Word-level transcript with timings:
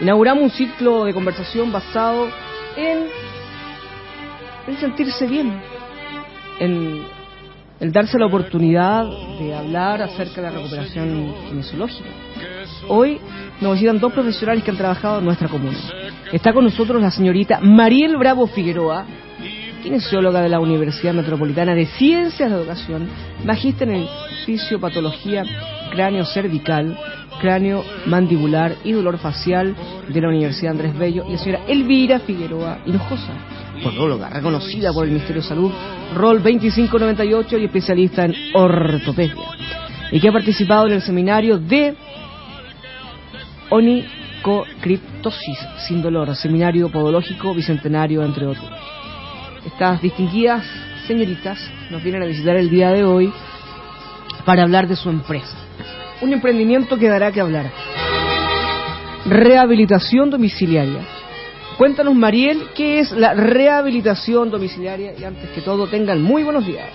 Inauguramos 0.00 0.44
un 0.44 0.50
ciclo 0.50 1.04
de 1.04 1.12
conversación 1.12 1.72
basado 1.72 2.28
en 2.76 3.06
sentirse 4.78 5.26
bien, 5.26 5.60
en 6.60 7.02
el 7.80 7.92
darse 7.92 8.18
la 8.18 8.26
oportunidad 8.26 9.04
de 9.40 9.54
hablar 9.54 10.02
acerca 10.02 10.40
de 10.40 10.42
la 10.42 10.50
recuperación 10.50 11.34
kinesiológica. 11.48 12.08
Hoy 12.88 13.18
nos 13.60 13.74
visitan 13.74 13.98
dos 13.98 14.12
profesionales 14.12 14.62
que 14.62 14.70
han 14.70 14.76
trabajado 14.76 15.18
en 15.18 15.24
nuestra 15.24 15.48
comuna. 15.48 15.78
Está 16.32 16.52
con 16.52 16.64
nosotros 16.64 17.00
la 17.02 17.10
señorita 17.10 17.58
Mariel 17.60 18.16
Bravo 18.18 18.46
Figueroa, 18.46 19.04
kinesióloga 19.82 20.42
de 20.42 20.48
la 20.48 20.60
Universidad 20.60 21.14
Metropolitana 21.14 21.74
de 21.74 21.86
Ciencias 21.86 22.50
de 22.50 22.56
Educación, 22.56 23.08
magíster 23.44 23.88
en 23.88 24.06
fisiopatología 24.44 25.42
cráneo 25.90 26.24
cervical, 26.24 26.96
cráneo 27.38 27.84
mandibular 28.06 28.76
y 28.84 28.92
dolor 28.92 29.18
facial 29.18 29.74
de 30.08 30.20
la 30.20 30.28
Universidad 30.28 30.72
Andrés 30.72 30.96
Bello, 30.96 31.24
y 31.28 31.32
la 31.32 31.38
señora 31.38 31.64
Elvira 31.66 32.20
Figueroa 32.20 32.78
Hinojosa, 32.86 33.32
podóloga 33.82 34.28
reconocida 34.30 34.92
por 34.92 35.04
el 35.04 35.10
Ministerio 35.12 35.42
de 35.42 35.48
Salud, 35.48 35.72
rol 36.14 36.42
2598 36.42 37.58
y 37.58 37.64
especialista 37.64 38.24
en 38.24 38.34
ortopedia, 38.54 39.44
y 40.12 40.20
que 40.20 40.28
ha 40.28 40.32
participado 40.32 40.86
en 40.86 40.94
el 40.94 41.02
seminario 41.02 41.58
de 41.58 41.94
onicocriptosis 43.70 45.58
sin 45.86 46.02
dolor, 46.02 46.34
seminario 46.36 46.90
podológico 46.90 47.54
bicentenario, 47.54 48.22
entre 48.24 48.46
otros. 48.46 48.70
Estas 49.66 50.00
distinguidas 50.00 50.64
señoritas 51.06 51.58
nos 51.90 52.02
vienen 52.02 52.22
a 52.22 52.26
visitar 52.26 52.56
el 52.56 52.70
día 52.70 52.90
de 52.90 53.04
hoy 53.04 53.32
para 54.44 54.62
hablar 54.62 54.88
de 54.88 54.96
su 54.96 55.10
empresa. 55.10 55.67
Un 56.20 56.32
emprendimiento 56.32 56.98
que 56.98 57.08
dará 57.08 57.30
que 57.30 57.40
hablar. 57.40 57.70
Rehabilitación 59.26 60.30
domiciliaria. 60.30 61.00
Cuéntanos, 61.76 62.14
Mariel, 62.16 62.70
qué 62.74 62.98
es 62.98 63.12
la 63.12 63.34
rehabilitación 63.34 64.50
domiciliaria 64.50 65.14
y 65.16 65.22
antes 65.22 65.48
que 65.50 65.60
todo 65.60 65.86
tengan 65.86 66.20
muy 66.20 66.42
buenos 66.42 66.66
días. 66.66 66.90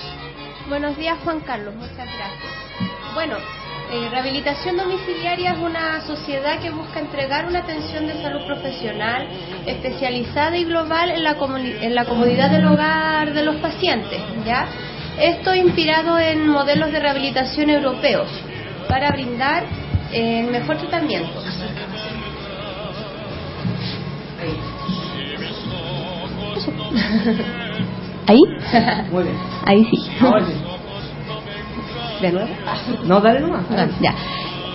Buenos 0.67 0.97
días, 0.97 1.17
Juan 1.23 1.39
Carlos. 1.39 1.73
Muchas 1.75 1.95
gracias. 1.95 3.13
Bueno, 3.13 3.35
eh, 3.93 4.09
rehabilitación 4.09 4.75
domiciliaria 4.75 5.53
es 5.53 5.59
una 5.59 6.01
sociedad 6.01 6.59
que 6.59 6.69
busca 6.71 6.99
entregar 6.99 7.45
una 7.45 7.59
atención 7.59 8.07
de 8.07 8.21
salud 8.21 8.45
profesional 8.45 9.25
especializada 9.65 10.57
y 10.57 10.65
global 10.65 11.11
en 11.11 11.23
la, 11.23 11.37
en 11.81 11.95
la 11.95 12.03
comodidad 12.03 12.51
del 12.51 12.65
hogar 12.65 13.33
de 13.33 13.43
los 13.43 13.55
pacientes, 13.57 14.19
¿ya? 14.45 14.67
Esto 15.17 15.55
inspirado 15.55 16.19
en 16.19 16.49
modelos 16.49 16.91
de 16.91 16.99
rehabilitación 16.99 17.69
europeos 17.69 18.27
para 18.93 19.09
brindar 19.09 19.63
eh, 20.11 20.41
el 20.41 20.51
mejor 20.51 20.77
tratamiento. 20.77 21.31
¿Ahí? 28.27 28.39
Muy 29.11 29.23
bien. 29.23 29.35
Ahí 29.65 29.83
sí. 29.85 29.97
¿De 32.21 32.31
nuevo? 32.33 32.49
No, 33.05 33.19
dale 33.19 33.39
nomás. 33.39 33.65
Ah, 33.71 33.87
ya. 33.99 34.13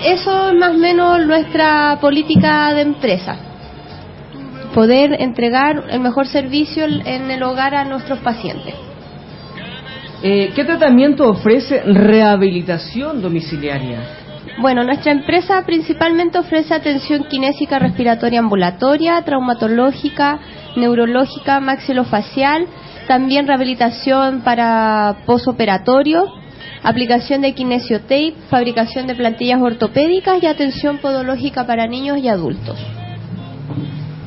Eso 0.05 0.49
es 0.49 0.55
más 0.57 0.75
o 0.75 0.79
menos 0.79 1.25
nuestra 1.25 1.99
política 2.01 2.75
de 2.75 2.81
empresa. 2.81 3.37
Poder 4.75 5.23
entregar 5.23 5.85
el 5.91 6.01
mejor 6.01 6.27
servicio 6.27 6.87
en 6.87 7.31
el 7.31 7.41
hogar 7.45 7.77
a 7.77 7.85
nuestros 7.85 8.19
pacientes. 8.19 8.88
Eh, 10.21 10.51
¿Qué 10.55 10.65
tratamiento 10.65 11.29
ofrece 11.29 11.81
rehabilitación 11.85 13.23
domiciliaria? 13.23 14.01
Bueno, 14.61 14.83
nuestra 14.83 15.13
empresa 15.13 15.63
principalmente 15.65 16.39
ofrece 16.39 16.75
atención 16.75 17.25
kinésica 17.25 17.79
respiratoria 17.79 18.41
ambulatoria, 18.41 19.23
traumatológica, 19.23 20.41
neurológica, 20.75 21.61
maxilofacial, 21.61 22.67
también 23.07 23.47
rehabilitación 23.47 24.41
para 24.41 25.19
posoperatorio, 25.25 26.27
aplicación 26.83 27.43
de 27.43 27.55
kinesiotape, 27.55 28.35
fabricación 28.51 29.07
de 29.07 29.15
plantillas 29.15 29.63
ortopédicas 29.63 30.43
y 30.43 30.47
atención 30.47 30.99
podológica 30.99 31.65
para 31.65 31.87
niños 31.87 32.19
y 32.19 32.27
adultos. 32.27 32.77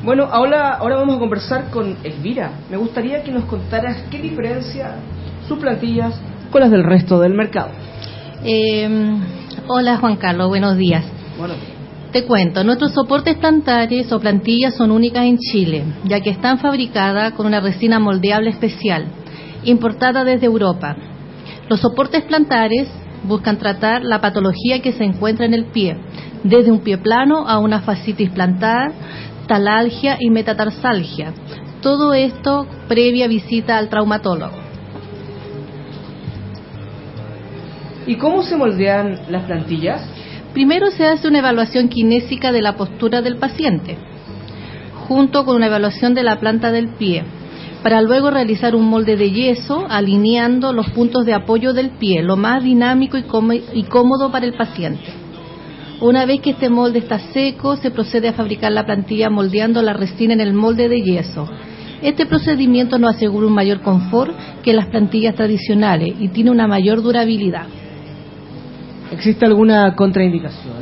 Bueno, 0.02 0.24
ahora, 0.24 0.70
ahora 0.70 0.96
vamos 0.96 1.16
a 1.16 1.18
conversar 1.18 1.70
con 1.70 1.98
Elvira. 2.02 2.52
Me 2.70 2.78
gustaría 2.78 3.22
que 3.22 3.30
nos 3.30 3.44
contaras 3.44 3.98
qué 4.10 4.18
diferencia 4.18 4.96
plantillas 5.58 6.14
con 6.50 6.60
las 6.60 6.70
del 6.70 6.84
resto 6.84 7.20
del 7.20 7.34
mercado. 7.34 7.70
Eh, 8.44 8.88
hola 9.66 9.96
Juan 9.98 10.16
Carlos, 10.16 10.48
buenos 10.48 10.76
días. 10.76 11.04
Bueno. 11.38 11.54
Te 12.12 12.24
cuento, 12.24 12.62
nuestros 12.62 12.92
soportes 12.92 13.38
plantares 13.38 14.12
o 14.12 14.20
plantillas 14.20 14.74
son 14.74 14.90
únicas 14.90 15.24
en 15.24 15.38
Chile, 15.38 15.84
ya 16.04 16.20
que 16.20 16.28
están 16.28 16.58
fabricadas 16.58 17.32
con 17.32 17.46
una 17.46 17.60
resina 17.60 17.98
moldeable 17.98 18.50
especial, 18.50 19.06
importada 19.64 20.22
desde 20.22 20.44
Europa. 20.44 20.94
Los 21.70 21.80
soportes 21.80 22.22
plantares 22.24 22.88
buscan 23.24 23.56
tratar 23.56 24.04
la 24.04 24.20
patología 24.20 24.82
que 24.82 24.92
se 24.92 25.04
encuentra 25.04 25.46
en 25.46 25.54
el 25.54 25.64
pie, 25.66 25.96
desde 26.44 26.70
un 26.70 26.80
pie 26.80 26.98
plano 26.98 27.48
a 27.48 27.58
una 27.58 27.80
fascitis 27.80 28.28
plantar, 28.28 28.92
talalgia 29.46 30.18
y 30.20 30.28
metatarsalgia. 30.28 31.32
Todo 31.80 32.12
esto 32.12 32.66
previa 32.88 33.26
visita 33.26 33.78
al 33.78 33.88
traumatólogo. 33.88 34.61
¿Y 38.06 38.16
cómo 38.16 38.42
se 38.42 38.56
moldean 38.56 39.20
las 39.30 39.44
plantillas? 39.44 40.02
Primero 40.52 40.90
se 40.90 41.06
hace 41.06 41.28
una 41.28 41.38
evaluación 41.38 41.88
kinésica 41.88 42.50
de 42.52 42.60
la 42.60 42.76
postura 42.76 43.22
del 43.22 43.36
paciente, 43.36 43.96
junto 45.06 45.44
con 45.44 45.56
una 45.56 45.66
evaluación 45.66 46.12
de 46.12 46.24
la 46.24 46.40
planta 46.40 46.72
del 46.72 46.88
pie, 46.96 47.22
para 47.82 48.02
luego 48.02 48.30
realizar 48.30 48.74
un 48.74 48.86
molde 48.86 49.16
de 49.16 49.30
yeso 49.30 49.86
alineando 49.88 50.72
los 50.72 50.90
puntos 50.90 51.24
de 51.24 51.34
apoyo 51.34 51.72
del 51.72 51.90
pie, 51.90 52.22
lo 52.22 52.36
más 52.36 52.62
dinámico 52.62 53.16
y 53.16 53.82
cómodo 53.84 54.30
para 54.30 54.46
el 54.46 54.54
paciente. 54.54 55.12
Una 56.00 56.26
vez 56.26 56.40
que 56.40 56.50
este 56.50 56.68
molde 56.68 56.98
está 56.98 57.20
seco, 57.32 57.76
se 57.76 57.92
procede 57.92 58.28
a 58.28 58.32
fabricar 58.32 58.72
la 58.72 58.84
plantilla 58.84 59.30
moldeando 59.30 59.80
la 59.80 59.92
resina 59.92 60.34
en 60.34 60.40
el 60.40 60.52
molde 60.52 60.88
de 60.88 61.00
yeso. 61.02 61.48
Este 62.02 62.26
procedimiento 62.26 62.98
nos 62.98 63.14
asegura 63.14 63.46
un 63.46 63.54
mayor 63.54 63.80
confort 63.80 64.34
que 64.62 64.72
las 64.72 64.88
plantillas 64.88 65.36
tradicionales 65.36 66.16
y 66.18 66.28
tiene 66.28 66.50
una 66.50 66.66
mayor 66.66 67.00
durabilidad. 67.00 67.66
¿Existe 69.12 69.44
alguna 69.44 69.94
contraindicación? 69.94 70.72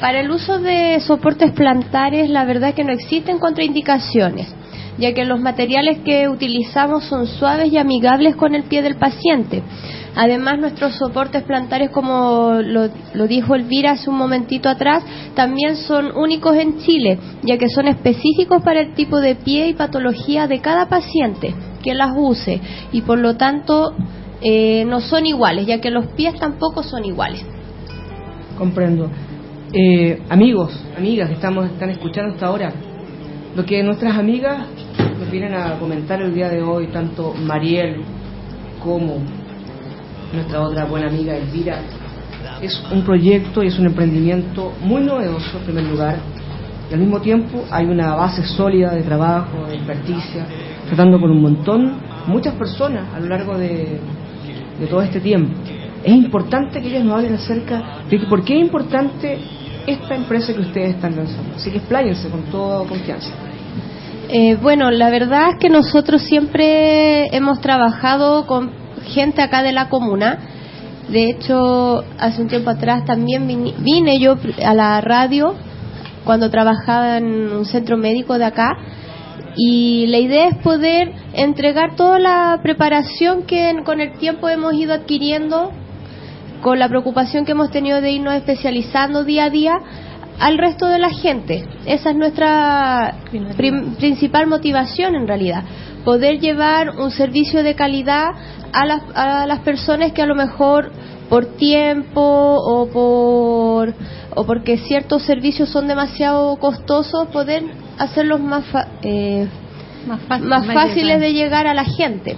Para 0.00 0.20
el 0.20 0.30
uso 0.30 0.58
de 0.58 1.00
soportes 1.00 1.52
plantares, 1.52 2.30
la 2.30 2.44
verdad 2.44 2.74
que 2.74 2.84
no 2.84 2.92
existen 2.92 3.38
contraindicaciones, 3.38 4.54
ya 4.98 5.12
que 5.12 5.24
los 5.24 5.40
materiales 5.40 5.98
que 6.04 6.28
utilizamos 6.28 7.04
son 7.04 7.26
suaves 7.26 7.72
y 7.72 7.78
amigables 7.78 8.36
con 8.36 8.54
el 8.54 8.64
pie 8.64 8.82
del 8.82 8.96
paciente. 8.96 9.62
Además, 10.14 10.58
nuestros 10.58 10.94
soportes 10.94 11.42
plantares, 11.42 11.90
como 11.90 12.60
lo, 12.62 12.88
lo, 13.14 13.26
dijo 13.26 13.54
Elvira 13.54 13.92
hace 13.92 14.08
un 14.08 14.16
momentito 14.16 14.68
atrás, 14.68 15.02
también 15.34 15.76
son 15.76 16.16
únicos 16.16 16.56
en 16.56 16.78
Chile, 16.78 17.18
ya 17.42 17.58
que 17.58 17.68
son 17.68 17.88
específicos 17.88 18.62
para 18.62 18.80
el 18.80 18.94
tipo 18.94 19.20
de 19.20 19.34
pie 19.34 19.68
y 19.68 19.74
patología 19.74 20.46
de 20.46 20.60
cada 20.60 20.88
paciente 20.88 21.54
que 21.82 21.94
las 21.94 22.12
use 22.16 22.60
y 22.92 23.02
por 23.02 23.18
lo 23.18 23.36
tanto 23.36 23.94
eh, 24.40 24.84
no 24.86 25.00
son 25.00 25.26
iguales, 25.26 25.66
ya 25.66 25.80
que 25.80 25.90
los 25.90 26.06
pies 26.08 26.34
tampoco 26.38 26.82
son 26.82 27.04
iguales. 27.04 27.44
Comprendo. 28.58 29.10
Eh, 29.72 30.22
amigos, 30.28 30.72
amigas 30.96 31.28
que 31.28 31.34
estamos, 31.34 31.66
están 31.66 31.90
escuchando 31.90 32.34
hasta 32.34 32.46
ahora, 32.46 32.72
lo 33.54 33.64
que 33.64 33.82
nuestras 33.82 34.16
amigas 34.16 34.66
nos 35.18 35.30
vienen 35.30 35.54
a 35.54 35.78
comentar 35.78 36.20
el 36.22 36.34
día 36.34 36.48
de 36.48 36.62
hoy, 36.62 36.86
tanto 36.88 37.34
Mariel 37.34 38.02
como 38.82 39.18
nuestra 40.32 40.60
otra 40.62 40.84
buena 40.84 41.08
amiga 41.08 41.36
Elvira, 41.36 41.80
es 42.62 42.82
un 42.92 43.02
proyecto 43.02 43.62
y 43.62 43.68
es 43.68 43.78
un 43.78 43.86
emprendimiento 43.86 44.72
muy 44.80 45.02
novedoso 45.02 45.58
en 45.58 45.64
primer 45.64 45.84
lugar, 45.84 46.18
y 46.90 46.94
al 46.94 47.00
mismo 47.00 47.20
tiempo 47.20 47.64
hay 47.70 47.86
una 47.86 48.14
base 48.14 48.44
sólida 48.44 48.94
de 48.94 49.02
trabajo, 49.02 49.66
de 49.66 49.74
experticia, 49.74 50.46
tratando 50.86 51.18
con 51.18 51.30
un 51.30 51.42
montón, 51.42 51.96
muchas 52.26 52.54
personas 52.54 53.12
a 53.14 53.20
lo 53.20 53.26
largo 53.26 53.58
de, 53.58 54.00
de 54.78 54.86
todo 54.86 55.02
este 55.02 55.20
tiempo. 55.20 55.54
Es 56.04 56.14
importante 56.14 56.80
que 56.80 56.88
ellos 56.88 57.04
nos 57.04 57.14
hablen 57.14 57.34
acerca 57.34 58.02
de 58.08 58.18
por 58.20 58.44
qué 58.44 58.54
es 58.54 58.60
importante 58.60 59.38
esta 59.86 60.14
empresa 60.14 60.52
que 60.52 60.60
ustedes 60.60 60.94
están 60.94 61.16
lanzando. 61.16 61.56
Así 61.56 61.70
que 61.70 61.78
expláyense 61.78 62.28
con 62.28 62.42
toda 62.44 62.86
confianza. 62.86 63.30
Eh, 64.28 64.56
bueno, 64.60 64.90
la 64.90 65.10
verdad 65.10 65.50
es 65.50 65.56
que 65.60 65.68
nosotros 65.68 66.22
siempre 66.22 67.34
hemos 67.36 67.60
trabajado 67.60 68.46
con 68.46 68.70
gente 69.04 69.42
acá 69.42 69.62
de 69.62 69.72
la 69.72 69.88
comuna. 69.88 70.38
De 71.08 71.30
hecho, 71.30 72.04
hace 72.18 72.42
un 72.42 72.48
tiempo 72.48 72.70
atrás 72.70 73.04
también 73.04 73.46
vine 73.78 74.18
yo 74.18 74.36
a 74.64 74.74
la 74.74 75.00
radio 75.00 75.54
cuando 76.24 76.50
trabajaba 76.50 77.18
en 77.18 77.52
un 77.52 77.64
centro 77.64 77.96
médico 77.96 78.36
de 78.36 78.44
acá 78.44 78.70
y 79.56 80.06
la 80.08 80.18
idea 80.18 80.48
es 80.48 80.56
poder 80.58 81.12
entregar 81.32 81.96
toda 81.96 82.18
la 82.18 82.60
preparación 82.62 83.44
que 83.44 83.74
con 83.84 84.00
el 84.00 84.12
tiempo 84.18 84.48
hemos 84.48 84.74
ido 84.74 84.92
adquiriendo, 84.92 85.72
con 86.62 86.78
la 86.78 86.88
preocupación 86.88 87.44
que 87.44 87.52
hemos 87.52 87.70
tenido 87.70 88.00
de 88.00 88.10
irnos 88.10 88.34
especializando 88.34 89.24
día 89.24 89.44
a 89.44 89.50
día 89.50 89.80
al 90.38 90.58
resto 90.58 90.86
de 90.86 90.98
la 90.98 91.10
gente. 91.10 91.64
Esa 91.86 92.10
es 92.10 92.16
nuestra 92.16 93.16
principal 93.96 94.46
motivación 94.46 95.14
en 95.14 95.26
realidad, 95.26 95.64
poder 96.04 96.38
llevar 96.38 96.90
un 96.98 97.10
servicio 97.10 97.62
de 97.62 97.74
calidad 97.74 98.28
a 98.72 98.84
las, 98.84 99.02
a 99.14 99.46
las 99.46 99.60
personas 99.60 100.12
que 100.12 100.22
a 100.22 100.26
lo 100.26 100.34
mejor 100.34 100.92
por 101.28 101.46
tiempo 101.56 102.20
o 102.20 102.88
por 102.88 103.94
o 104.34 104.44
porque 104.44 104.78
ciertos 104.78 105.22
servicios 105.22 105.68
son 105.68 105.88
demasiado 105.88 106.56
costosos 106.56 107.28
poder 107.28 107.64
hacerlos 107.98 108.40
más 108.40 108.64
eh, 109.02 109.48
más, 110.06 110.66
fáciles 110.66 111.20
de 111.20 111.32
llegar 111.32 111.66
a 111.66 111.74
la 111.74 111.84
gente. 111.84 112.36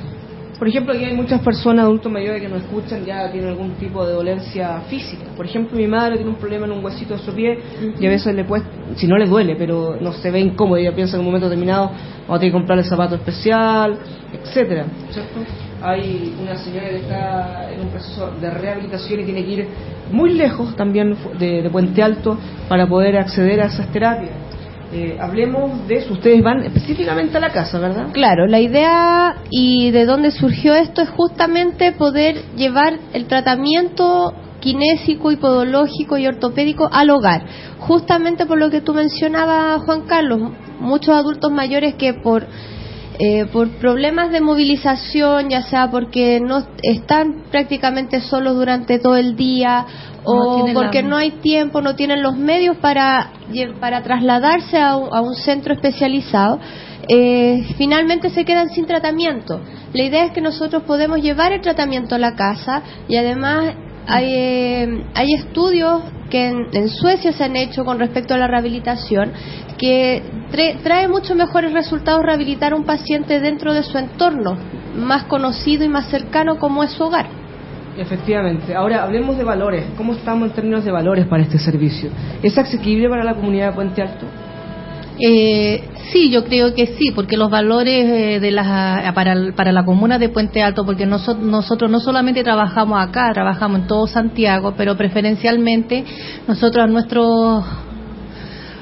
Por 0.59 0.67
ejemplo, 0.67 0.93
aquí 0.93 1.05
hay 1.05 1.15
muchas 1.15 1.41
personas 1.41 1.85
adultos 1.85 2.11
mayores 2.11 2.43
que 2.43 2.49
nos 2.49 2.63
escuchan 2.63 3.05
ya 3.05 3.31
tienen 3.31 3.51
algún 3.51 3.75
tipo 3.75 4.05
de 4.05 4.13
dolencia 4.13 4.81
física. 4.89 5.23
Por 5.37 5.47
ejemplo, 5.47 5.77
mi 5.77 5.87
madre 5.87 6.17
tiene 6.17 6.33
un 6.33 6.37
problema 6.37 6.67
en 6.67 6.73
un 6.73 6.85
huesito 6.85 7.15
de 7.15 7.21
su 7.21 7.33
pie 7.33 7.61
y 8.01 8.05
a 8.05 8.09
veces 8.09 8.35
le 8.35 8.45
puede, 8.45 8.65
si 8.97 9.07
no 9.07 9.17
le 9.17 9.27
duele, 9.27 9.55
pero 9.55 9.97
no 10.01 10.13
se 10.13 10.33
ve 10.33 10.41
incómodo, 10.41 10.79
ella 10.79 10.93
piensa 10.93 11.15
en 11.15 11.21
un 11.21 11.27
momento 11.27 11.49
determinado, 11.49 11.93
vamos 12.23 12.37
a 12.37 12.41
tener 12.41 12.53
que 12.53 12.59
comprarle 12.59 12.83
zapato 12.83 13.15
especial, 13.15 13.99
etcétera, 14.33 14.87
Hay 15.83 16.35
una 16.41 16.57
señora 16.57 16.89
que 16.89 16.97
está 16.97 17.73
en 17.73 17.81
un 17.81 17.89
proceso 17.89 18.31
de 18.41 18.51
rehabilitación 18.51 19.21
y 19.21 19.25
tiene 19.25 19.45
que 19.45 19.51
ir 19.51 19.69
muy 20.11 20.35
lejos 20.35 20.75
también 20.77 21.17
de 21.39 21.69
Puente 21.71 22.03
Alto 22.03 22.39
para 22.69 22.87
poder 22.87 23.17
acceder 23.17 23.61
a 23.61 23.67
esas 23.67 23.91
terapias 23.93 24.31
eh, 24.91 25.19
hablemos 25.21 25.87
de 25.87 25.97
eso. 25.97 26.15
Ustedes 26.15 26.43
van 26.43 26.65
específicamente 26.65 27.37
a 27.37 27.41
la 27.41 27.51
casa, 27.51 27.79
¿verdad? 27.79 28.07
Claro, 28.13 28.47
la 28.47 28.59
idea 28.59 29.37
y 29.51 29.91
de 29.91 30.07
dónde 30.07 30.31
surgió 30.31 30.75
esto 30.75 31.03
es 31.03 31.11
justamente 31.11 31.93
poder 31.93 32.37
llevar 32.57 32.99
el 33.13 33.27
tratamiento 33.27 34.33
kinésico, 34.61 35.31
hipodológico 35.31 36.17
y 36.17 36.27
ortopédico 36.27 36.89
al 36.91 37.11
hogar. 37.11 37.45
Justamente 37.81 38.47
por 38.47 38.59
lo 38.59 38.71
que 38.71 38.81
tú 38.81 38.95
mencionabas, 38.95 39.83
Juan 39.83 40.03
Carlos, 40.03 40.53
muchos 40.81 41.15
adultos 41.15 41.53
mayores 41.53 41.95
que 41.95 42.15
por 42.15 42.47
eh, 43.21 43.47
por 43.53 43.69
problemas 43.79 44.31
de 44.31 44.41
movilización, 44.41 45.51
ya 45.51 45.63
sea 45.63 45.91
porque 45.91 46.41
no 46.41 46.65
están 46.83 47.47
prácticamente 47.51 48.21
solos 48.21 48.55
durante 48.55 49.01
todo 49.01 49.17
el 49.17 49.35
día 49.35 49.85
o 50.23 50.69
porque 50.73 51.03
no 51.03 51.17
hay 51.17 51.33
tiempo, 51.33 51.81
no 51.81 51.97
tienen 51.97 52.23
los 52.23 52.37
medios 52.37 52.77
para, 52.77 53.33
para 53.81 54.03
trasladarse 54.03 54.79
a 54.79 54.97
un, 54.97 55.35
centro 55.35 55.75
especializado, 55.75 56.61
eh, 57.09 57.67
finalmente 57.77 58.31
se 58.31 58.45
quedan 58.45 58.69
sin 58.71 58.87
tratamiento. 58.87 59.61
La 59.93 60.05
idea 60.05 60.25
es 60.25 60.33
que 60.33 60.41
nosotros 60.41 60.85
podemos 60.85 61.21
llevar 61.21 61.53
el 61.53 61.61
tratamiento 61.61 62.15
a 62.15 62.19
la 62.19 62.37
casa 62.37 62.83
y 63.09 63.17
además 63.17 63.75
hay, 64.07 64.33
eh, 64.33 65.05
hay 65.15 65.33
estudios 65.35 66.03
que 66.31 66.47
en, 66.47 66.89
Suecia 66.89 67.33
se 67.33 67.45
han 67.45 67.57
hecho 67.57 67.85
con 67.85 67.99
respecto 67.99 68.35
a 68.35 68.39
la 68.39 68.47
rehabilitación 68.47 69.33
que 69.79 70.23
trae 70.51 71.09
mucho 71.09 71.35
mejores 71.35 71.73
resultados 71.73 72.25
rehabilitar 72.25 72.73
a 72.73 72.77
un 72.77 72.85
paciente 72.85 73.41
dentro 73.41 73.75
de 73.75 73.83
su 73.83 73.99
entorno 73.99 74.57
más 74.97 75.25
conocido 75.25 75.85
y 75.85 75.89
más 75.89 76.09
cercano 76.09 76.59
como 76.59 76.83
es 76.83 76.91
su 76.93 77.05
hogar. 77.05 77.27
Efectivamente. 77.97 78.75
Ahora 78.75 79.03
hablemos 79.03 79.37
de 79.37 79.45
valores. 79.45 79.85
¿Cómo 79.97 80.13
estamos 80.13 80.51
en 80.51 80.55
términos 80.55 80.85
de 80.85 80.93
valores 80.93 81.27
para 81.27 81.43
este 81.43 81.59
servicio? 81.59 82.11
¿Es 82.43 82.57
asequible 82.57 83.09
para 83.09 83.25
la 83.25 83.35
comunidad 83.35 83.71
de 83.71 83.73
Puente 83.73 84.03
Alto? 84.03 84.27
Eh, 85.21 85.83
sí, 86.13 86.31
yo 86.31 86.45
creo 86.45 86.75
que 86.75 86.87
sí, 86.87 87.11
porque 87.13 87.37
los 87.37 87.51
valores 87.51 88.05
eh, 88.09 88.41
de 88.41 88.51
la, 88.53 89.11
para, 89.17 89.35
para, 89.57 89.73
la 89.73 89.85
comuna 89.85 90.17
de 90.17 90.29
Puente 90.29 90.63
Alto, 90.63 90.85
porque 90.85 91.07
nosotros, 91.07 91.45
nosotros 91.45 91.91
no 91.91 91.99
solamente 91.99 92.45
trabajamos 92.45 93.01
acá, 93.01 93.33
trabajamos 93.33 93.81
en 93.81 93.87
todo 93.89 94.07
Santiago, 94.07 94.75
pero 94.77 94.97
preferencialmente 94.97 96.05
nosotros 96.47 96.85
a 96.85 96.87
nuestros 96.87 97.65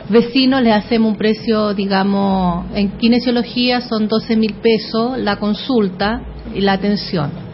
vecinos 0.09 0.63
le 0.63 0.73
hacemos 0.73 1.13
un 1.13 1.19
precio, 1.19 1.75
digamos, 1.75 2.67
en 2.75 2.97
kinesiología 2.99 3.81
son 3.81 4.09
12 4.09 4.37
mil 4.37 4.55
pesos 4.55 5.19
la 5.19 5.37
consulta 5.37 6.23
y 6.55 6.61
la 6.61 6.75
atención 6.75 7.47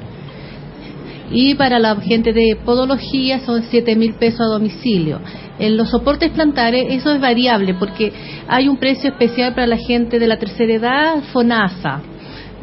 y 1.32 1.54
para 1.54 1.78
la 1.78 1.96
gente 1.96 2.32
de 2.32 2.56
podología 2.64 3.40
son 3.40 3.64
7 3.70 3.96
mil 3.96 4.14
pesos 4.14 4.40
a 4.42 4.52
domicilio. 4.52 5.20
En 5.58 5.76
los 5.76 5.90
soportes 5.90 6.30
plantares 6.30 6.86
eso 6.90 7.12
es 7.12 7.20
variable 7.20 7.74
porque 7.74 8.12
hay 8.48 8.68
un 8.68 8.76
precio 8.76 9.10
especial 9.10 9.54
para 9.54 9.66
la 9.66 9.78
gente 9.78 10.18
de 10.18 10.26
la 10.26 10.38
tercera 10.38 10.72
edad, 10.72 11.22
FONASA, 11.32 12.02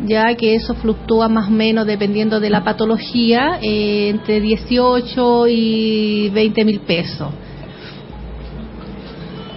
ya 0.05 0.35
que 0.35 0.55
eso 0.55 0.75
fluctúa 0.75 1.27
más 1.27 1.47
o 1.47 1.51
menos 1.51 1.85
dependiendo 1.85 2.39
de 2.39 2.49
la 2.49 2.63
patología 2.63 3.59
eh, 3.61 4.09
entre 4.09 4.39
18 4.39 5.47
y 5.47 6.29
20 6.29 6.65
mil 6.65 6.79
pesos. 6.81 7.29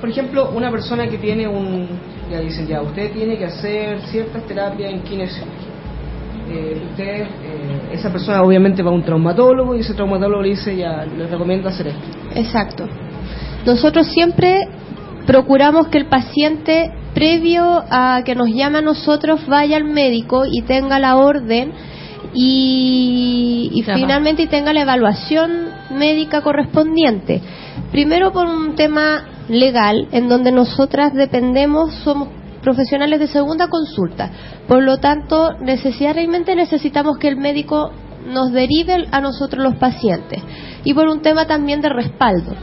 Por 0.03 0.11
ejemplo, 0.11 0.51
una 0.51 0.69
persona 0.71 1.07
que 1.07 1.17
tiene 1.17 1.47
un, 1.47 1.89
ya 2.29 2.41
dicen 2.41 2.67
ya, 2.67 2.83
usted 2.83 3.13
tiene 3.13 3.39
que 3.39 3.47
hacer 3.47 4.01
ciertas 4.11 4.45
terapias 4.47 4.93
en 4.93 5.01
kinesiología 5.03 5.73
eh, 6.49 6.83
usted, 6.91 7.21
eh, 7.23 7.91
esa 7.93 8.11
persona 8.11 8.43
obviamente 8.43 8.83
va 8.83 8.91
a 8.91 8.95
un 8.95 9.05
traumatólogo 9.05 9.77
y 9.77 9.81
ese 9.81 9.95
traumatólogo 9.95 10.43
le 10.43 10.49
dice, 10.51 10.77
ya, 10.77 11.05
le 11.05 11.27
recomienda 11.29 11.71
hacer 11.71 11.87
esto. 11.87 12.03
Exacto. 12.35 12.89
Nosotros 13.65 14.09
siempre 14.09 14.69
procuramos 15.25 15.87
que 15.87 15.99
el 15.99 16.07
paciente, 16.07 16.91
previo 17.15 17.85
a 17.89 18.23
que 18.25 18.35
nos 18.35 18.49
llame 18.49 18.79
a 18.79 18.83
nosotros, 18.83 19.47
vaya 19.47 19.77
al 19.77 19.85
médico 19.85 20.45
y 20.51 20.63
tenga 20.63 20.99
la 20.99 21.17
orden 21.17 21.73
y, 22.35 23.71
y 23.73 23.83
finalmente 23.83 24.49
tenga 24.49 24.73
la 24.73 24.83
evaluación 24.83 25.69
médica 25.91 26.41
correspondiente. 26.41 27.41
Primero 27.93 28.33
por 28.33 28.47
un 28.47 28.75
tema 28.75 29.32
legal, 29.49 30.09
en 30.13 30.29
donde 30.29 30.53
nosotras 30.53 31.13
dependemos, 31.15 31.95
somos 32.05 32.29
profesionales 32.63 33.21
de 33.21 33.27
segunda 33.27 33.69
consulta. 33.69 34.31
Por 34.67 34.83
lo 34.83 34.99
tanto, 34.99 35.53
necesariamente 35.61 36.55
necesitamos 36.55 37.19
que 37.19 37.29
el 37.29 37.37
médico 37.37 37.91
nos 38.27 38.53
derive 38.53 39.09
a 39.11 39.21
nosotros 39.21 39.63
los 39.63 39.77
pacientes. 39.77 40.43
Y 40.85 40.95
por 40.95 41.09
un 41.09 41.23
tema 41.23 41.47
también 41.47 41.81
de 41.81 41.89
respaldo. 41.89 42.55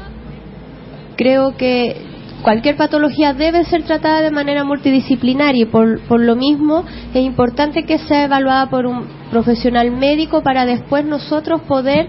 Creo 1.16 1.56
que 1.58 2.02
cualquier 2.42 2.78
patología 2.78 3.34
debe 3.34 3.66
ser 3.66 3.84
tratada 3.84 4.22
de 4.22 4.32
manera 4.32 4.64
multidisciplinaria 4.64 5.64
y 5.64 5.66
por, 5.66 6.00
por 6.08 6.22
lo 6.22 6.38
mismo 6.38 6.86
es 7.14 7.22
importante 7.22 7.84
que 7.84 8.00
sea 8.00 8.24
evaluada 8.24 8.70
por 8.70 8.86
un 8.86 9.06
profesional 9.30 9.92
médico 9.92 10.42
para 10.42 10.66
después 10.66 11.04
nosotros 11.06 11.62
poder 11.64 12.08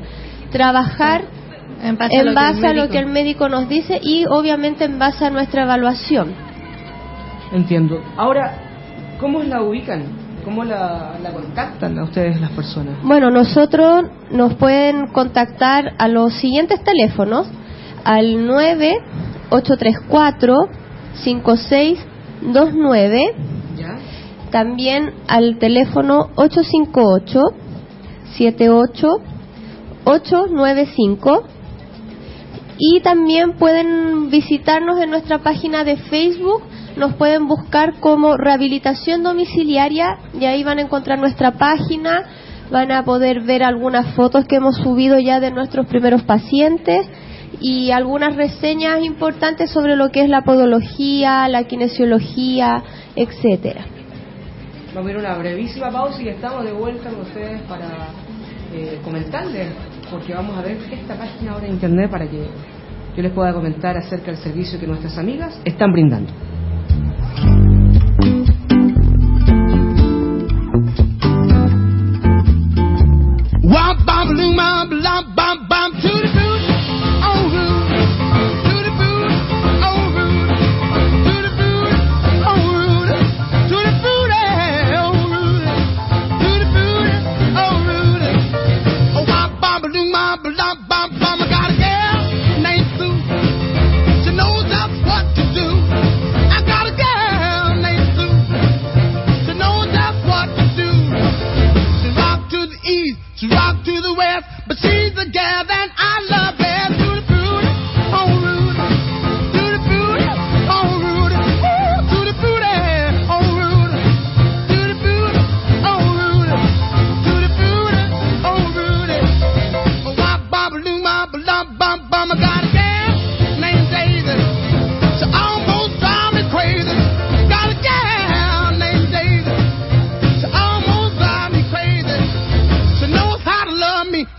trabajar 0.52 1.39
en 1.82 1.96
base, 2.34 2.66
a 2.66 2.74
lo 2.74 2.88
que 2.88 2.98
el 2.98 3.06
médico 3.06 3.48
nos 3.48 3.68
dice 3.68 4.00
y 4.02 4.26
obviamente 4.26 4.84
en 4.84 4.98
base 4.98 5.24
a 5.24 5.30
nuestra 5.30 5.62
evaluación. 5.62 6.34
Entiendo. 7.52 8.02
Ahora, 8.16 8.54
¿cómo 9.18 9.42
la 9.42 9.62
ubican? 9.62 10.04
¿Cómo 10.44 10.62
la, 10.64 11.14
contactan 11.32 11.98
a 11.98 12.04
ustedes 12.04 12.38
las 12.40 12.50
personas? 12.52 12.94
Bueno, 13.02 13.30
nosotros 13.30 14.04
nos 14.30 14.54
pueden 14.54 15.08
contactar 15.08 15.92
a 15.98 16.08
los 16.08 16.32
siguientes 16.34 16.82
teléfonos, 16.82 17.46
al 18.04 18.46
9834 18.46 20.54
5629 21.22 23.34
también 24.50 25.12
al 25.28 25.58
teléfono 25.58 26.30
858 26.34 27.40
78 28.36 29.08
895 30.04 31.44
y 32.80 33.00
también 33.00 33.52
pueden 33.52 34.30
visitarnos 34.30 34.98
en 35.00 35.10
nuestra 35.10 35.38
página 35.38 35.84
de 35.84 35.96
Facebook 35.96 36.62
nos 36.96 37.14
pueden 37.14 37.46
buscar 37.46 38.00
como 38.00 38.36
rehabilitación 38.36 39.22
domiciliaria 39.22 40.18
y 40.38 40.44
ahí 40.46 40.64
van 40.64 40.78
a 40.78 40.82
encontrar 40.82 41.18
nuestra 41.18 41.52
página, 41.52 42.24
van 42.70 42.90
a 42.90 43.04
poder 43.04 43.42
ver 43.42 43.62
algunas 43.62 44.14
fotos 44.14 44.44
que 44.46 44.56
hemos 44.56 44.76
subido 44.76 45.18
ya 45.18 45.40
de 45.40 45.50
nuestros 45.50 45.86
primeros 45.86 46.22
pacientes 46.22 47.06
y 47.60 47.90
algunas 47.90 48.36
reseñas 48.36 49.02
importantes 49.02 49.70
sobre 49.70 49.96
lo 49.96 50.10
que 50.10 50.22
es 50.22 50.28
la 50.28 50.42
podología, 50.42 51.48
la 51.48 51.64
kinesiología, 51.64 52.82
etcétera. 53.16 53.84
Vamos 54.94 55.04
a 55.04 55.06
ver 55.06 55.16
una 55.18 55.38
brevísima 55.38 55.90
pausa 55.90 56.22
y 56.22 56.28
estamos 56.28 56.64
de 56.64 56.72
vuelta 56.72 57.10
con 57.10 57.20
ustedes 57.20 57.60
para 57.62 58.08
eh, 58.72 58.98
comentarles, 59.04 59.68
porque 60.10 60.34
vamos 60.34 60.56
a 60.56 60.62
ver 60.62 60.78
esta 60.90 61.14
página 61.14 61.52
ahora 61.52 61.66
en 61.66 61.74
internet 61.74 62.10
para 62.10 62.28
que 62.28 62.48
yo 63.16 63.22
les 63.22 63.32
pueda 63.32 63.52
comentar 63.52 63.96
acerca 63.96 64.26
del 64.26 64.36
servicio 64.36 64.78
que 64.78 64.86
nuestras 64.86 65.16
amigas 65.18 65.60
están 65.64 65.92
brindando. 65.92 66.32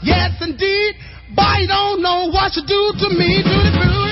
Yes, 0.04 0.32
indeed. 0.42 0.96
Boy, 1.36 1.64
you 1.64 1.68
don't 1.68 2.02
know 2.02 2.30
what 2.32 2.56
you 2.56 2.64
do 2.66 2.82
to 3.04 3.10
me. 3.16 3.44
Do 3.44 3.56
the 3.64 4.11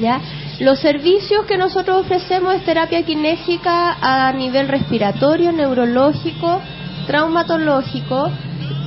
¿ya? 0.00 0.20
Los 0.60 0.78
servicios 0.80 1.46
que 1.46 1.56
nosotros 1.56 2.02
ofrecemos 2.02 2.54
es 2.54 2.64
terapia 2.66 3.02
kinésica 3.02 3.96
a 3.98 4.30
nivel 4.34 4.68
respiratorio, 4.68 5.52
neurológico, 5.52 6.60
traumatológico, 7.06 8.30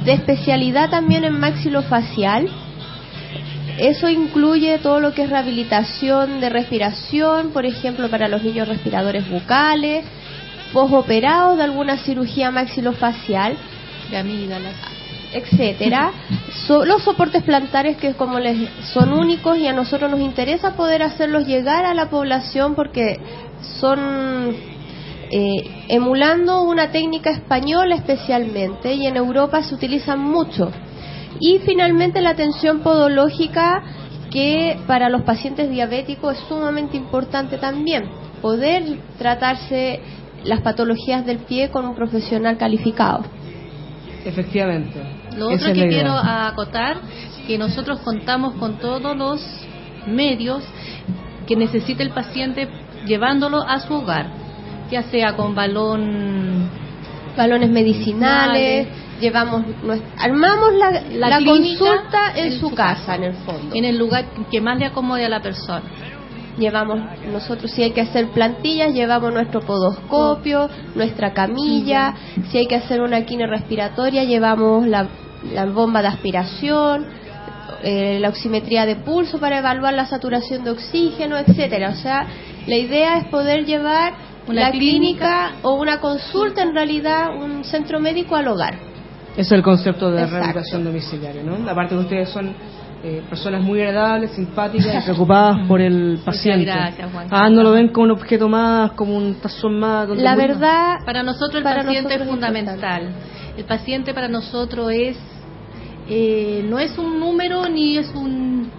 de 0.06 0.14
especialidad 0.14 0.92
también 0.92 1.24
en 1.24 1.40
maxilofacial. 1.40 2.48
Eso 3.80 4.08
incluye 4.08 4.78
todo 4.78 5.00
lo 5.00 5.16
que 5.16 5.24
es 5.24 5.32
rehabilitación 5.32 6.40
de 6.40 6.52
respiración, 6.52 7.50
por 7.50 7.66
ejemplo, 7.66 8.08
para 8.08 8.28
los 8.28 8.44
niños 8.44 8.68
respiradores 8.68 9.28
bucales, 9.28 10.06
posoperados 10.74 11.58
de 11.58 11.64
alguna 11.64 11.98
cirugía 11.98 12.52
maxilofacial. 12.52 13.58
De 14.12 14.18
amígdalas 14.18 14.76
etcétera, 15.34 16.12
los 16.86 17.04
soportes 17.04 17.44
plantares 17.44 17.98
que 17.98 18.14
como 18.14 18.40
les 18.40 18.70
son 18.94 19.14
únicos 19.14 19.58
y 19.58 19.68
a 19.68 19.74
nosotros 19.74 20.10
nos 20.10 20.20
interesa 20.20 20.76
poder 20.76 21.04
hacerlos 21.04 21.48
llegar 21.48 21.86
a 21.86 21.94
la 21.94 22.10
población 22.10 22.76
porque 22.76 23.20
son 23.80 24.56
eh, 25.32 25.86
emulando 25.88 26.64
una 26.64 26.92
técnica 26.92 27.32
española 27.32 27.96
especialmente 27.96 28.94
y 28.94 29.08
en 29.08 29.18
Europa 29.18 29.64
se 29.64 29.74
utilizan 29.74 30.20
mucho. 30.20 30.72
Y 31.40 31.60
finalmente 31.66 32.22
la 32.22 32.30
atención 32.30 32.82
podológica 32.82 33.82
que 34.32 34.78
para 34.88 35.10
los 35.10 35.24
pacientes 35.24 35.70
diabéticos 35.70 36.38
es 36.38 36.44
sumamente 36.48 36.98
importante 36.98 37.58
también, 37.58 38.04
poder 38.42 38.84
tratarse 39.18 40.02
las 40.44 40.62
patologías 40.62 41.26
del 41.26 41.40
pie 41.40 41.70
con 41.70 41.86
un 41.86 41.96
profesional 41.96 42.58
calificado. 42.58 43.24
Efectivamente. 44.26 45.23
Lo 45.38 45.50
otro 45.50 45.74
que 45.74 45.88
quiero 45.88 46.14
acotar, 46.14 46.98
que 47.48 47.58
nosotros 47.58 48.00
contamos 48.00 48.56
con 48.56 48.78
todos 48.80 49.16
los 49.16 49.42
medios 50.08 50.64
que 51.48 51.56
necesita 51.56 52.04
el 52.04 52.12
paciente 52.12 52.68
llevándolo 53.06 53.62
a 53.62 53.80
su 53.80 53.94
hogar, 53.94 54.28
ya 54.92 55.04
sea 55.04 55.36
con 55.36 55.56
balón, 55.56 56.70
balones 57.36 57.70
medicinales, 57.70 58.88
llevamos, 59.20 59.64
armamos 60.18 60.74
la, 61.12 61.40
consulta 61.44 62.34
en, 62.36 62.60
su 62.60 62.74
casa, 62.74 63.16
en 63.16 63.24
el 63.24 63.34
fondo, 63.34 63.76
en 63.76 63.86
el 63.86 63.98
lugar 63.98 64.26
que 64.52 64.62
más 64.62 64.78
le 64.78 64.86
acomode 64.86 65.26
a 65.26 65.30
la 65.30 65.42
persona 65.42 65.84
llevamos 66.58 67.00
nosotros 67.32 67.72
si 67.72 67.84
hay 67.84 67.92
que 67.92 68.02
hacer 68.02 68.28
plantillas 68.30 68.94
llevamos 68.94 69.34
nuestro 69.34 69.62
podoscopio 69.62 70.70
nuestra 70.96 71.34
camilla 71.34 72.14
si 72.52 72.60
hay 72.60 72.68
que 72.68 72.76
hacer 72.76 73.02
una 73.02 73.26
quine 73.26 73.48
respiratoria 73.48 74.24
llevamos 74.24 74.88
la, 74.88 75.08
bomba 75.74 76.02
de 76.02 76.08
aspiración 76.08 77.06
eh, 77.84 78.18
la 78.22 78.30
oximetría 78.30 78.86
de 78.86 78.96
pulso 78.98 79.40
para 79.40 79.60
evaluar 79.60 79.94
la 79.94 80.06
saturación 80.06 80.64
de 80.64 80.72
oxígeno 80.72 81.38
etcétera. 81.38 81.90
O 81.90 81.96
sea 81.96 82.26
la 82.66 82.78
idea 82.78 83.18
es 83.18 83.26
poder 83.26 83.66
llevar 83.66 84.14
una 84.48 84.72
clínica, 84.72 85.54
o 85.62 85.74
una 85.76 86.00
consulta 86.00 86.64
en 86.64 86.74
realidad 86.74 87.30
un 87.36 87.64
centro 87.64 88.00
médico 88.02 88.36
al 88.36 88.48
hogar. 88.50 88.78
Es 89.38 89.52
el 89.52 89.64
concepto 89.64 90.12
de 90.12 90.26
rehabilitación 90.26 90.84
domiciliaria 90.84 91.44
no 91.44 91.70
aparte 91.70 91.96
que 91.96 92.02
ustedes 92.02 92.30
son 92.30 92.54
eh, 93.06 93.22
personas 93.30 93.62
muy 93.62 93.82
agradables, 93.82 94.32
simpáticas 94.32 94.96
y 94.96 95.02
preocupadas 95.04 95.68
por 95.68 95.82
el 95.82 96.20
paciente. 96.24 96.66
Gracias, 96.66 97.12
Juan. 97.12 97.28
Ah, 97.32 97.50
no 97.50 97.62
lo 97.62 97.72
ven 97.72 97.90
como 97.90 98.06
un 98.06 98.12
objeto 98.12 98.48
más, 98.48 98.94
como 98.94 99.18
un 99.18 99.36
tazón 99.36 99.78
más. 99.78 100.08
La 100.10 100.36
verdad, 100.36 101.00
para 101.06 101.22
nosotros 101.22 101.56
el 101.56 101.64
paciente 101.64 102.16
es 102.16 102.24
fundamental. 102.24 103.10
El 103.58 103.66
paciente 103.66 104.14
para 104.14 104.30
nosotros 104.30 104.90
es 104.94 105.18
eh, 106.08 106.66
no 106.70 106.80
es 106.80 106.98
un 106.98 107.20
número 107.20 107.68
ni 107.68 107.98
es 107.98 108.10
un 108.16 108.72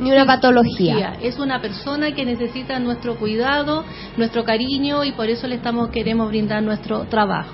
ni 0.00 0.12
una 0.12 0.24
patología. 0.24 1.16
Es 1.20 1.38
una 1.38 1.60
persona 1.60 2.12
que 2.12 2.24
necesita 2.24 2.78
nuestro 2.78 3.16
cuidado, 3.16 3.84
nuestro 4.16 4.44
cariño 4.44 5.04
y 5.04 5.12
por 5.12 5.28
eso 5.28 5.46
le 5.46 5.56
estamos 5.56 5.90
queremos 5.90 6.28
brindar 6.28 6.62
nuestro 6.62 7.00
trabajo. 7.04 7.52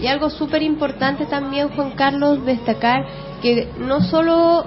Y 0.00 0.06
algo 0.06 0.30
súper 0.30 0.62
importante 0.62 1.26
también, 1.26 1.68
Juan 1.68 1.92
Carlos, 1.92 2.44
destacar 2.44 3.04
que 3.42 3.68
no 3.78 4.00
solo 4.00 4.64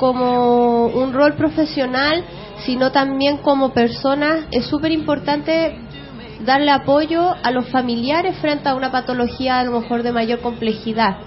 como 0.00 0.86
un 0.86 1.12
rol 1.12 1.34
profesional, 1.34 2.24
sino 2.64 2.90
también 2.90 3.36
como 3.36 3.74
persona, 3.74 4.46
es 4.50 4.64
súper 4.64 4.92
importante 4.92 5.78
darle 6.46 6.70
apoyo 6.70 7.34
a 7.42 7.50
los 7.50 7.68
familiares 7.68 8.38
frente 8.38 8.70
a 8.70 8.74
una 8.74 8.90
patología 8.90 9.58
a 9.58 9.64
lo 9.64 9.78
mejor 9.78 10.02
de 10.02 10.12
mayor 10.12 10.40
complejidad. 10.40 11.18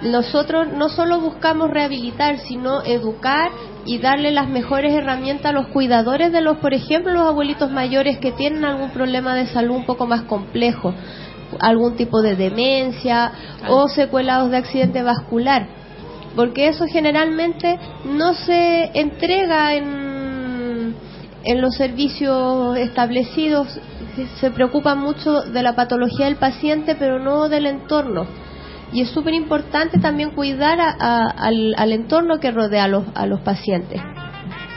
Nosotros 0.00 0.68
no 0.72 0.88
solo 0.88 1.20
buscamos 1.20 1.70
rehabilitar, 1.70 2.38
sino 2.38 2.82
educar 2.82 3.50
y 3.84 3.98
darle 3.98 4.30
las 4.30 4.48
mejores 4.48 4.94
herramientas 4.94 5.50
a 5.50 5.52
los 5.52 5.66
cuidadores 5.66 6.32
de 6.32 6.40
los, 6.40 6.56
por 6.58 6.72
ejemplo, 6.72 7.12
los 7.12 7.26
abuelitos 7.26 7.70
mayores 7.70 8.16
que 8.18 8.32
tienen 8.32 8.64
algún 8.64 8.90
problema 8.90 9.34
de 9.34 9.48
salud 9.48 9.76
un 9.76 9.84
poco 9.84 10.06
más 10.06 10.22
complejo, 10.22 10.94
algún 11.60 11.96
tipo 11.96 12.22
de 12.22 12.36
demencia 12.36 13.32
o 13.68 13.86
secuelados 13.88 14.50
de 14.50 14.56
accidente 14.56 15.02
vascular 15.02 15.77
porque 16.38 16.68
eso 16.68 16.86
generalmente 16.86 17.80
no 18.04 18.32
se 18.32 18.96
entrega 18.96 19.74
en, 19.74 20.94
en 21.42 21.60
los 21.60 21.74
servicios 21.74 22.76
establecidos, 22.76 23.66
se 24.38 24.50
preocupa 24.52 24.94
mucho 24.94 25.40
de 25.40 25.64
la 25.64 25.74
patología 25.74 26.26
del 26.26 26.36
paciente, 26.36 26.94
pero 26.94 27.18
no 27.18 27.48
del 27.48 27.66
entorno. 27.66 28.24
Y 28.92 29.00
es 29.00 29.10
súper 29.10 29.34
importante 29.34 29.98
también 29.98 30.30
cuidar 30.30 30.78
al, 30.80 31.74
al, 31.76 31.92
entorno 31.92 32.38
que 32.38 32.52
rodea 32.52 32.84
a 32.84 32.88
los, 32.88 33.02
a 33.16 33.26
los 33.26 33.40
pacientes. 33.40 34.00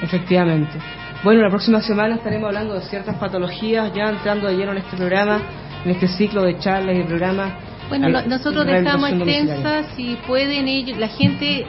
Efectivamente. 0.01 0.79
Bueno, 1.23 1.43
la 1.43 1.49
próxima 1.49 1.79
semana 1.81 2.15
estaremos 2.15 2.47
hablando 2.47 2.73
de 2.73 2.81
ciertas 2.81 3.17
patologías, 3.17 3.93
ya 3.93 4.09
entrando 4.09 4.47
de 4.47 4.55
lleno 4.55 4.71
en 4.71 4.79
este 4.79 4.97
programa, 4.97 5.39
en 5.85 5.91
este 5.91 6.07
ciclo 6.07 6.41
de 6.41 6.57
charlas 6.57 6.97
y 6.97 7.03
programas 7.03 7.53
bueno, 7.91 8.21
nosotros 8.21 8.65
dejamos 8.65 9.11
extensas 9.11 9.87
si 9.97 10.17
pueden 10.25 10.69
ellos, 10.69 10.97
la 10.97 11.09
gente 11.09 11.65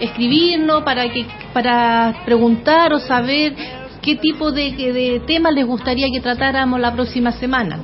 escribirnos 0.00 0.82
para 0.82 1.08
que 1.08 1.24
para 1.52 2.22
preguntar 2.24 2.92
o 2.92 2.98
saber 2.98 3.54
qué 4.02 4.16
tipo 4.16 4.50
de, 4.50 4.72
de 4.72 5.22
temas 5.24 5.54
les 5.54 5.64
gustaría 5.64 6.08
que 6.12 6.20
tratáramos 6.20 6.80
la 6.80 6.92
próxima 6.92 7.30
semana. 7.30 7.78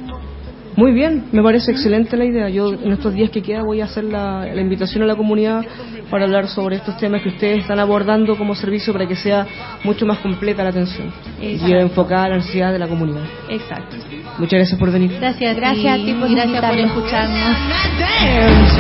Muy 0.79 0.93
bien, 0.93 1.25
me 1.33 1.43
parece 1.43 1.73
excelente 1.73 2.17
la 2.17 2.25
idea. 2.25 2.49
Yo 2.51 2.73
en 2.73 2.93
estos 2.93 3.13
días 3.13 3.31
que 3.31 3.43
queda 3.43 3.65
voy 3.65 3.81
a 3.81 3.87
hacer 3.87 4.05
la, 4.05 4.47
la, 4.47 4.61
invitación 4.61 5.03
a 5.03 5.07
la 5.07 5.17
comunidad 5.17 5.65
para 6.09 6.25
hablar 6.25 6.47
sobre 6.47 6.77
estos 6.77 6.97
temas 6.99 7.21
que 7.21 7.31
ustedes 7.31 7.63
están 7.63 7.81
abordando 7.81 8.37
como 8.37 8.55
servicio 8.55 8.93
para 8.93 9.09
que 9.09 9.17
sea 9.17 9.45
mucho 9.83 10.07
más 10.07 10.19
completa 10.19 10.63
la 10.63 10.71
atención 10.71 11.13
y 11.43 11.73
enfocada 11.73 12.27
a 12.27 12.29
la 12.29 12.37
necesidad 12.37 12.73
de 12.73 12.79
la 12.79 12.87
comunidad. 12.87 13.25
Exacto. 13.49 13.97
Muchas 14.39 14.57
gracias 14.57 14.79
por 14.79 14.93
venir. 14.93 15.17
Gracias, 15.19 15.57
gracias 15.57 15.95
a 15.95 15.97
ti 15.97 16.13
por, 16.15 16.31
gracias 16.31 16.65
por 16.65 16.79
escucharnos. 16.79 17.57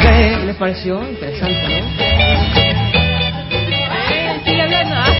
¿Qué 0.00 0.46
les 0.46 0.54
pareció? 0.54 1.00
Interesante, 1.02 1.80
¿no? 1.80 2.07